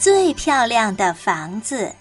[0.00, 1.94] 最漂亮的房子。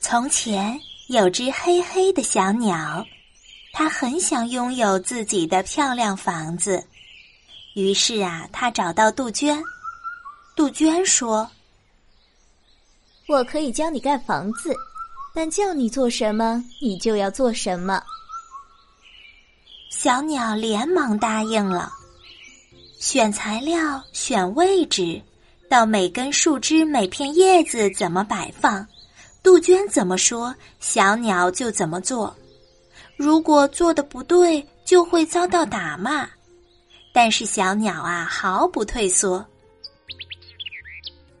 [0.00, 3.04] 从前有只黑黑的小鸟，
[3.74, 6.82] 它很想拥有自己的漂亮房子。
[7.74, 9.62] 于是啊，它找到杜鹃。
[10.56, 11.50] 杜鹃说
[13.28, 14.74] ：“我可以教你盖房子，
[15.34, 18.02] 但叫你做什么，你就要做什么。”
[19.92, 21.92] 小鸟连忙答应了。
[23.04, 25.20] 选材料，选位置，
[25.68, 28.84] 到每根树枝、每片叶子怎么摆放，
[29.42, 32.34] 杜鹃怎么说，小鸟就怎么做。
[33.14, 36.26] 如果做的不对，就会遭到打骂。
[37.12, 39.44] 但是小鸟啊，毫不退缩。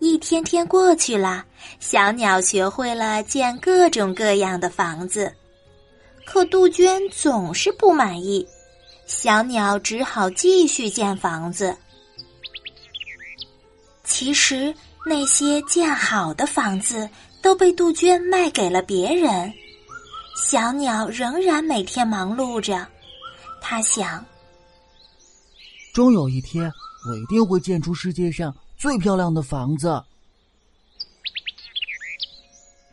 [0.00, 1.44] 一天天过去了，
[1.78, 5.32] 小鸟学会了建各种各样的房子，
[6.26, 8.44] 可杜鹃总是不满意。
[9.14, 11.76] 小鸟只好继续建房子。
[14.02, 17.08] 其实那些建好的房子
[17.42, 19.52] 都被杜鹃卖给了别人，
[20.34, 22.88] 小鸟仍然每天忙碌着。
[23.60, 24.24] 他想，
[25.92, 26.72] 终有一天，
[27.06, 30.02] 我一定会建出世界上最漂亮的房子。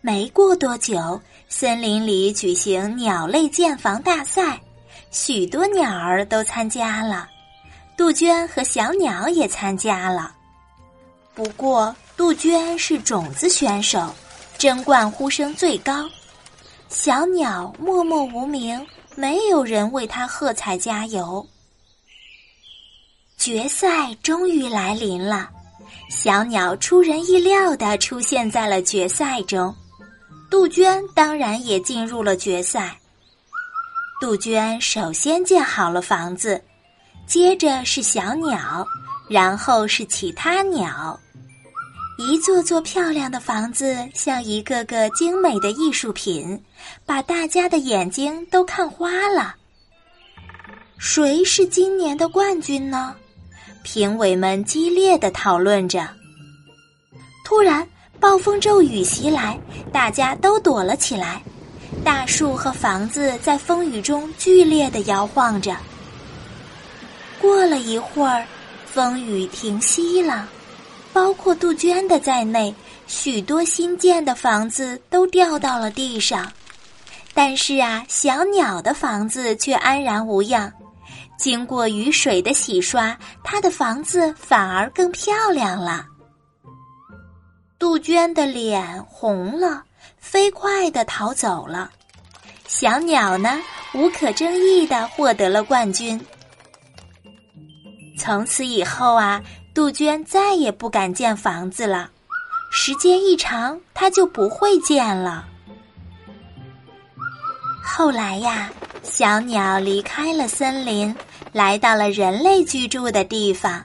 [0.00, 4.60] 没过多久，森林里举行鸟类建房大赛。
[5.14, 7.28] 许多鸟儿都参加了，
[7.96, 10.34] 杜鹃和小鸟也参加了。
[11.32, 14.12] 不过，杜鹃是种子选手，
[14.58, 16.10] 争冠呼声最高。
[16.88, 21.46] 小鸟默默无名，没有人为它喝彩加油。
[23.38, 25.48] 决赛终于来临了，
[26.10, 29.72] 小鸟出人意料的出现在了决赛中，
[30.50, 32.98] 杜鹃当然也进入了决赛。
[34.24, 36.58] 杜鹃首先建好了房子，
[37.26, 38.82] 接着是小鸟，
[39.28, 41.20] 然后是其他鸟。
[42.16, 46.58] 一座座漂亮的房子像一个个精美的艺术品，
[47.04, 49.54] 把大家的眼睛都看花了。
[50.96, 53.14] 谁是今年的冠军呢？
[53.82, 56.08] 评委们激烈的讨论着。
[57.44, 57.86] 突然，
[58.18, 59.60] 暴风骤雨袭来，
[59.92, 61.42] 大家都躲了起来。
[62.04, 65.74] 大树和房子在风雨中剧烈的摇晃着。
[67.40, 68.46] 过了一会儿，
[68.84, 70.46] 风雨停息了，
[71.12, 72.74] 包括杜鹃的在内，
[73.06, 76.52] 许多新建的房子都掉到了地上。
[77.32, 80.72] 但是啊，小鸟的房子却安然无恙。
[81.36, 86.06] 经过雨水的洗刷，它的房子反而更漂亮了。
[87.78, 89.84] 杜鹃的脸红了。
[90.18, 91.90] 飞快的逃走了，
[92.66, 93.60] 小鸟呢？
[93.94, 96.20] 无可争议的获得了冠军。
[98.18, 99.40] 从此以后啊，
[99.72, 102.10] 杜鹃再也不敢建房子了。
[102.72, 105.46] 时间一长，它就不会建了。
[107.82, 111.14] 后来呀，小鸟离开了森林，
[111.52, 113.84] 来到了人类居住的地方。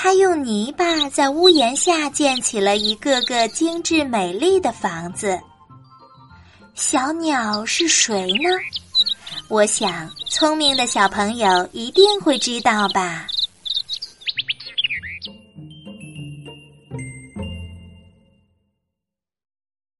[0.00, 5.36] 他用泥巴在屋檐下建起了一个个精致美丽的房子。
[6.76, 8.48] 小鸟是谁呢？
[9.48, 13.26] 我想，聪明的小朋友一定会知道吧。